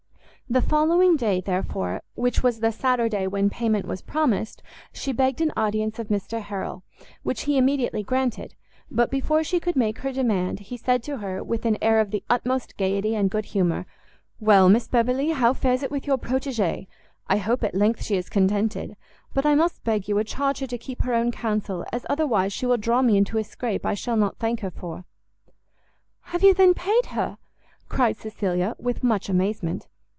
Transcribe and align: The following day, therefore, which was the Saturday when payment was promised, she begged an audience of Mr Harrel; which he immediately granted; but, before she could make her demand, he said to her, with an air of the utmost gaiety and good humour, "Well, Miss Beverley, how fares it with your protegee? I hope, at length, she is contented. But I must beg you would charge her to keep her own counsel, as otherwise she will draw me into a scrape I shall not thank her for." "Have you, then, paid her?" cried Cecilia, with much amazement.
The 0.49 0.61
following 0.61 1.15
day, 1.15 1.39
therefore, 1.39 2.01
which 2.15 2.43
was 2.43 2.59
the 2.59 2.73
Saturday 2.73 3.25
when 3.25 3.49
payment 3.49 3.85
was 3.85 4.01
promised, 4.01 4.61
she 4.91 5.13
begged 5.13 5.39
an 5.39 5.53
audience 5.55 5.97
of 5.97 6.09
Mr 6.09 6.41
Harrel; 6.41 6.83
which 7.23 7.43
he 7.43 7.57
immediately 7.57 8.03
granted; 8.03 8.53
but, 8.91 9.09
before 9.09 9.45
she 9.45 9.61
could 9.61 9.77
make 9.77 9.99
her 9.99 10.11
demand, 10.11 10.59
he 10.59 10.75
said 10.75 11.03
to 11.03 11.19
her, 11.19 11.41
with 11.41 11.63
an 11.63 11.77
air 11.81 12.01
of 12.01 12.11
the 12.11 12.21
utmost 12.29 12.75
gaiety 12.75 13.15
and 13.15 13.31
good 13.31 13.45
humour, 13.45 13.85
"Well, 14.41 14.67
Miss 14.67 14.89
Beverley, 14.89 15.29
how 15.29 15.53
fares 15.53 15.83
it 15.83 15.91
with 15.91 16.05
your 16.05 16.17
protegee? 16.17 16.89
I 17.29 17.37
hope, 17.37 17.63
at 17.63 17.73
length, 17.73 18.03
she 18.03 18.17
is 18.17 18.27
contented. 18.27 18.97
But 19.33 19.45
I 19.45 19.55
must 19.55 19.85
beg 19.85 20.09
you 20.09 20.15
would 20.15 20.27
charge 20.27 20.59
her 20.59 20.67
to 20.67 20.77
keep 20.77 21.03
her 21.03 21.13
own 21.13 21.31
counsel, 21.31 21.85
as 21.93 22.05
otherwise 22.09 22.51
she 22.51 22.65
will 22.65 22.75
draw 22.75 23.01
me 23.01 23.15
into 23.15 23.37
a 23.37 23.43
scrape 23.45 23.85
I 23.85 23.93
shall 23.93 24.17
not 24.17 24.35
thank 24.37 24.59
her 24.59 24.71
for." 24.71 25.05
"Have 26.23 26.43
you, 26.43 26.53
then, 26.53 26.73
paid 26.73 27.05
her?" 27.15 27.37
cried 27.87 28.17
Cecilia, 28.17 28.75
with 28.77 29.01
much 29.01 29.29
amazement. 29.29 29.87